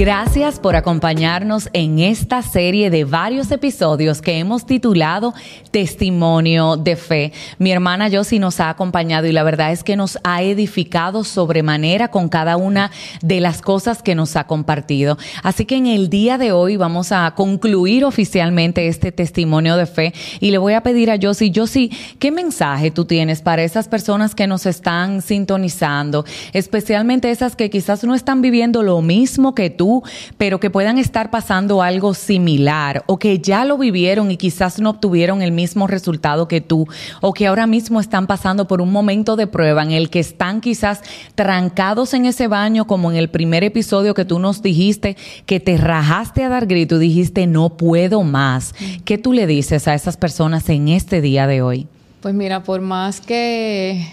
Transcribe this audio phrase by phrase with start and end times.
[0.00, 5.34] Gracias por acompañarnos en esta serie de varios episodios que hemos titulado
[5.72, 7.32] Testimonio de Fe.
[7.58, 12.08] Mi hermana Josie nos ha acompañado y la verdad es que nos ha edificado sobremanera
[12.08, 12.90] con cada una
[13.20, 15.18] de las cosas que nos ha compartido.
[15.42, 20.14] Así que en el día de hoy vamos a concluir oficialmente este testimonio de fe
[20.40, 24.34] y le voy a pedir a Josie, Josie, ¿qué mensaje tú tienes para esas personas
[24.34, 26.24] que nos están sintonizando,
[26.54, 29.89] especialmente esas que quizás no están viviendo lo mismo que tú,
[30.36, 34.90] pero que puedan estar pasando algo similar o que ya lo vivieron y quizás no
[34.90, 36.86] obtuvieron el mismo resultado que tú
[37.20, 40.60] o que ahora mismo están pasando por un momento de prueba en el que están
[40.60, 41.02] quizás
[41.34, 45.76] trancados en ese baño como en el primer episodio que tú nos dijiste que te
[45.76, 48.74] rajaste a dar grito y dijiste no puedo más.
[49.04, 51.88] ¿Qué tú le dices a esas personas en este día de hoy?
[52.20, 54.06] Pues mira, por más que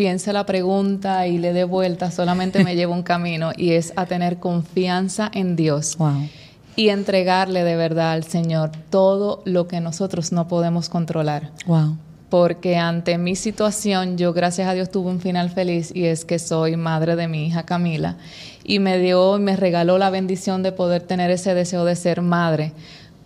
[0.00, 4.06] piense la pregunta y le dé vuelta, solamente me lleva un camino y es a
[4.06, 5.98] tener confianza en Dios.
[6.74, 11.50] Y entregarle de verdad al Señor todo lo que nosotros no podemos controlar.
[11.66, 11.98] Wow.
[12.30, 16.38] Porque ante mi situación, yo gracias a Dios tuve un final feliz y es que
[16.38, 18.16] soy madre de mi hija Camila
[18.64, 22.22] y me dio y me regaló la bendición de poder tener ese deseo de ser
[22.22, 22.72] madre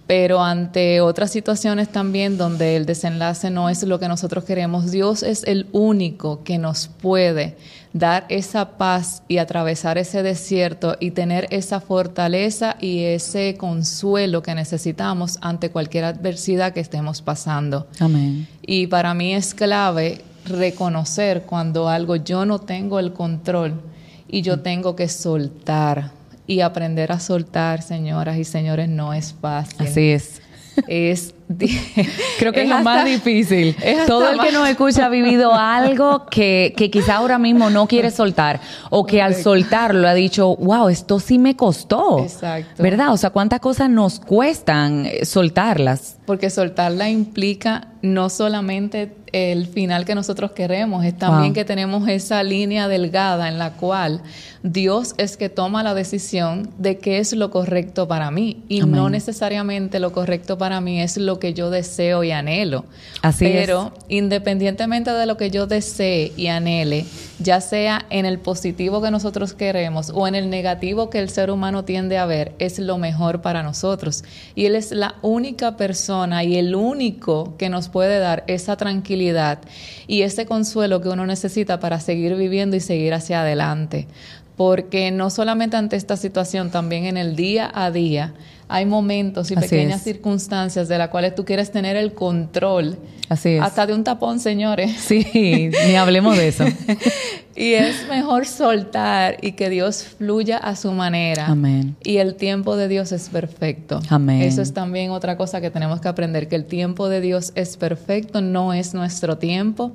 [0.06, 5.22] pero ante otras situaciones también donde el desenlace no es lo que nosotros queremos, Dios
[5.22, 7.56] es el único que nos puede
[7.94, 14.54] dar esa paz y atravesar ese desierto y tener esa fortaleza y ese consuelo que
[14.54, 17.86] necesitamos ante cualquier adversidad que estemos pasando.
[18.00, 18.48] Amén.
[18.62, 23.80] Y para mí es clave reconocer cuando algo yo no tengo el control
[24.28, 26.10] y yo tengo que soltar
[26.46, 29.86] y aprender a soltar, señoras y señores, no es fácil.
[29.86, 30.40] Así es.
[30.88, 31.34] Es
[32.38, 33.76] creo que es, lo más difícil.
[34.06, 38.10] Todo el que nos escucha ha vivido algo que, que quizá ahora mismo no quiere
[38.10, 42.20] soltar o que al soltarlo ha dicho, wow, esto sí me costó.
[42.20, 42.82] Exacto.
[42.82, 43.12] ¿Verdad?
[43.12, 46.16] O sea, cuántas cosas nos cuestan eh, soltarlas.
[46.26, 52.42] Porque soltarla implica no solamente el final que nosotros queremos, es también que tenemos esa
[52.42, 54.20] línea delgada en la cual
[54.62, 59.08] Dios es que toma la decisión de qué es lo correcto para mí y no
[59.08, 62.84] necesariamente lo correcto para mí es lo que yo deseo y anhelo.
[63.22, 67.06] Así Pero independientemente de lo que yo desee y anhele,
[67.40, 71.50] ya sea en el positivo que nosotros queremos o en el negativo que el ser
[71.50, 74.24] humano tiende a ver, es lo mejor para nosotros.
[74.54, 76.13] Y Él es la única persona
[76.44, 79.58] y el único que nos puede dar esa tranquilidad
[80.06, 84.06] y ese consuelo que uno necesita para seguir viviendo y seguir hacia adelante.
[84.56, 88.34] Porque no solamente ante esta situación, también en el día a día,
[88.68, 92.96] hay momentos y pequeñas circunstancias de las cuales tú quieres tener el control.
[93.28, 93.62] Así es.
[93.62, 94.92] Hasta de un tapón, señores.
[95.00, 96.64] Sí, ni hablemos de eso.
[97.56, 101.46] y es mejor soltar y que Dios fluya a su manera.
[101.46, 101.96] Amén.
[102.02, 104.00] Y el tiempo de Dios es perfecto.
[104.08, 104.42] Amén.
[104.42, 107.76] Eso es también otra cosa que tenemos que aprender, que el tiempo de Dios es
[107.76, 109.92] perfecto, no es nuestro tiempo.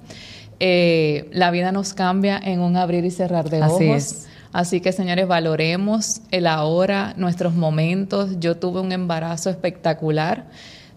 [0.59, 3.95] Eh, la vida nos cambia en un abrir y cerrar de Así ojos.
[3.95, 4.25] Es.
[4.51, 8.39] Así que señores, valoremos el ahora, nuestros momentos.
[8.39, 10.47] Yo tuve un embarazo espectacular,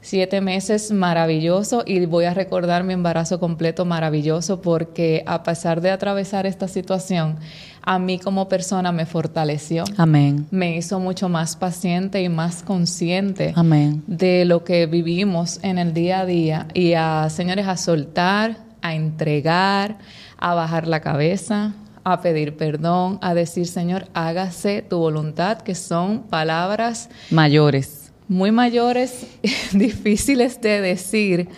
[0.01, 5.91] siete meses maravilloso y voy a recordar mi embarazo completo maravilloso porque a pesar de
[5.91, 7.37] atravesar esta situación,
[7.83, 9.85] a mí como persona me fortaleció.
[9.97, 10.47] Amén.
[10.51, 14.03] Me hizo mucho más paciente y más consciente Amén.
[14.07, 18.95] de lo que vivimos en el día a día y a, señores, a soltar, a
[18.95, 19.99] entregar,
[20.39, 21.75] a bajar la cabeza,
[22.05, 28.13] a pedir perdón, a decir, Señor, hágase tu voluntad, que son palabras mayores.
[28.29, 29.27] Muy mayores,
[29.73, 31.49] difíciles de decir,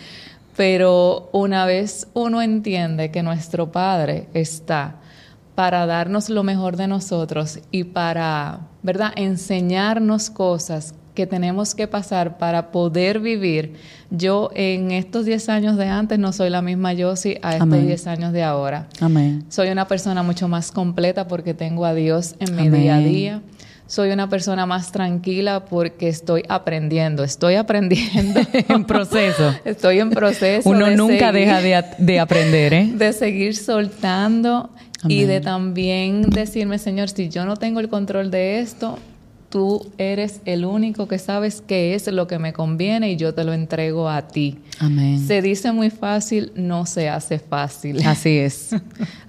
[0.55, 4.95] pero una vez uno entiende que nuestro Padre está
[5.55, 12.37] para darnos lo mejor de nosotros y para, ¿verdad?, enseñarnos cosas que tenemos que pasar
[12.37, 13.73] para poder vivir.
[14.11, 17.81] Yo en estos 10 años de antes no soy la misma yo sí a estos
[17.81, 18.87] 10 años de ahora.
[18.99, 19.43] Amén.
[19.49, 23.41] Soy una persona mucho más completa porque tengo a Dios en mi día a día.
[23.87, 28.41] Soy una persona más tranquila porque estoy aprendiendo, estoy aprendiendo.
[28.53, 29.53] en proceso.
[29.63, 30.67] Estoy en proceso.
[30.67, 32.91] Uno nunca deja de, de, aprender, ¿eh?
[32.95, 34.71] De seguir soltando
[35.03, 35.17] Amén.
[35.17, 38.97] y de también decirme, Señor, si yo no tengo el control de esto,
[39.55, 43.45] tú eres el único que sabes qué es lo que me conviene y yo te
[43.45, 44.57] lo entrego a ti.
[44.79, 45.25] Amén.
[45.25, 48.01] Se dice muy fácil, no se hace fácil.
[48.05, 48.71] Así es,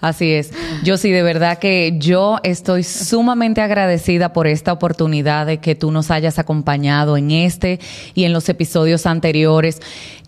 [0.00, 0.50] así es.
[0.82, 5.92] Yo sí, de verdad que yo estoy sumamente agradecida por esta oportunidad de que tú
[5.92, 7.78] nos hayas acompañado en este
[8.14, 9.80] y en los episodios anteriores.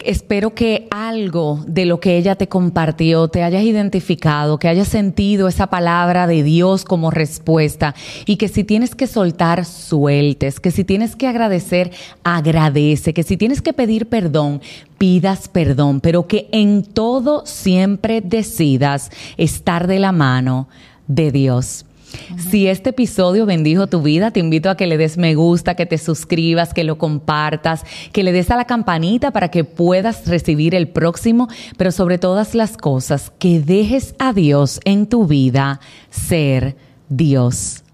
[0.05, 5.49] Espero que algo de lo que ella te compartió te hayas identificado, que hayas sentido
[5.49, 10.85] esa palabra de Dios como respuesta y que si tienes que soltar, sueltes, que si
[10.85, 11.91] tienes que agradecer,
[12.23, 14.61] agradece, que si tienes que pedir perdón,
[14.99, 20.69] pidas perdón, pero que en todo siempre decidas estar de la mano
[21.07, 21.85] de Dios.
[22.51, 25.87] Si este episodio bendijo tu vida, te invito a que le des me gusta, que
[25.87, 30.75] te suscribas, que lo compartas, que le des a la campanita para que puedas recibir
[30.75, 35.81] el próximo, pero sobre todas las cosas, que dejes a Dios en tu vida
[36.11, 36.77] ser
[37.09, 37.85] Dios.